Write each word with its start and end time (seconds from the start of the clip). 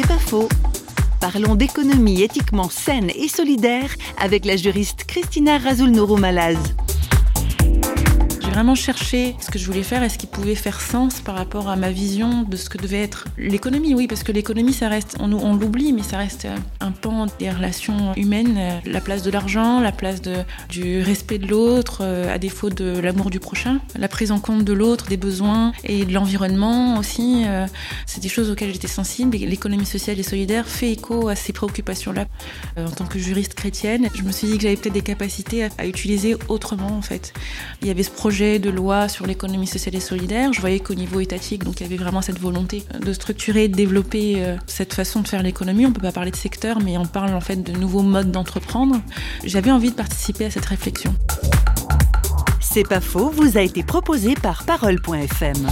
C'est 0.00 0.06
pas 0.06 0.18
faux. 0.18 0.48
Parlons 1.20 1.56
d'économie 1.56 2.22
éthiquement 2.22 2.68
saine 2.68 3.10
et 3.16 3.26
solidaire 3.26 3.90
avec 4.16 4.44
la 4.44 4.56
juriste 4.56 5.02
Christina 5.08 5.58
Razul-Nouroumalaz 5.58 6.56
vraiment 8.58 8.74
cherché 8.74 9.36
ce 9.38 9.52
que 9.52 9.58
je 9.60 9.66
voulais 9.66 9.84
faire 9.84 10.02
et 10.02 10.08
ce 10.08 10.18
qui 10.18 10.26
pouvait 10.26 10.56
faire 10.56 10.80
sens 10.80 11.20
par 11.20 11.36
rapport 11.36 11.68
à 11.68 11.76
ma 11.76 11.92
vision 11.92 12.42
de 12.42 12.56
ce 12.56 12.68
que 12.68 12.76
devait 12.76 13.00
être 13.00 13.28
l'économie? 13.38 13.94
Oui, 13.94 14.08
parce 14.08 14.24
que 14.24 14.32
l'économie, 14.32 14.72
ça 14.72 14.88
reste, 14.88 15.16
on, 15.20 15.54
l'oublie, 15.54 15.92
mais 15.92 16.02
ça 16.02 16.18
reste 16.18 16.48
un 16.80 16.90
pan 16.90 17.26
des 17.38 17.50
relations 17.50 18.12
humaines, 18.16 18.58
la 18.84 19.00
place 19.00 19.22
de 19.22 19.30
l'argent, 19.30 19.78
la 19.78 19.92
place 19.92 20.22
de, 20.22 20.38
du 20.70 21.00
respect 21.02 21.38
de 21.38 21.46
l'autre, 21.46 21.98
euh, 22.00 22.34
à 22.34 22.38
défaut 22.38 22.68
de 22.68 22.98
l'amour 22.98 23.30
du 23.30 23.38
prochain, 23.38 23.78
la 23.96 24.08
prise 24.08 24.32
en 24.32 24.40
compte 24.40 24.64
de 24.64 24.72
l'autre, 24.72 25.06
des 25.06 25.16
besoins 25.16 25.72
et 25.84 26.04
de 26.04 26.12
l'environnement 26.12 26.98
aussi. 26.98 27.44
Euh, 27.46 27.64
c'est 28.06 28.20
des 28.20 28.28
choses 28.28 28.50
auxquelles 28.50 28.72
j'étais 28.72 28.88
sensible. 28.88 29.36
L'économie 29.36 29.86
sociale 29.86 30.18
et 30.18 30.24
solidaire 30.24 30.66
fait 30.66 30.90
écho 30.90 31.28
à 31.28 31.36
ces 31.36 31.52
préoccupations-là. 31.52 32.26
Euh, 32.76 32.88
en 32.88 32.90
tant 32.90 33.06
que 33.06 33.20
juriste 33.20 33.54
chrétienne, 33.54 34.08
je 34.16 34.24
me 34.24 34.32
suis 34.32 34.48
dit 34.48 34.56
que 34.56 34.64
j'avais 34.64 34.74
peut-être 34.74 34.94
des 34.94 35.02
capacités 35.02 35.62
à, 35.62 35.68
à 35.78 35.86
utiliser 35.86 36.36
autrement 36.48 36.90
en 36.98 37.02
fait. 37.02 37.32
Il 37.82 37.86
y 37.86 37.92
avait 37.92 38.02
ce 38.02 38.10
projet 38.10 38.47
de 38.56 38.70
loi 38.70 39.08
sur 39.08 39.26
l'économie 39.26 39.66
sociale 39.66 39.94
et 39.96 40.00
solidaire. 40.00 40.54
Je 40.54 40.60
voyais 40.60 40.80
qu'au 40.80 40.94
niveau 40.94 41.20
étatique, 41.20 41.64
donc 41.64 41.80
il 41.80 41.82
y 41.82 41.86
avait 41.86 42.02
vraiment 42.02 42.22
cette 42.22 42.38
volonté 42.38 42.84
de 42.98 43.12
structurer, 43.12 43.68
de 43.68 43.76
développer 43.76 44.36
euh, 44.38 44.56
cette 44.66 44.94
façon 44.94 45.20
de 45.20 45.28
faire 45.28 45.42
l'économie. 45.42 45.84
On 45.84 45.92
peut 45.92 46.00
pas 46.00 46.12
parler 46.12 46.30
de 46.30 46.36
secteur, 46.36 46.80
mais 46.80 46.96
on 46.96 47.04
parle 47.04 47.34
en 47.34 47.40
fait 47.40 47.56
de 47.56 47.72
nouveaux 47.72 48.02
modes 48.02 48.30
d'entreprendre. 48.30 48.96
J'avais 49.44 49.70
envie 49.70 49.90
de 49.90 49.96
participer 49.96 50.46
à 50.46 50.50
cette 50.50 50.64
réflexion. 50.64 51.14
C'est 52.60 52.88
pas 52.88 53.00
faux, 53.00 53.28
vous 53.28 53.58
a 53.58 53.60
été 53.60 53.82
proposé 53.82 54.34
par 54.34 54.64
parole.fm. 54.64 55.66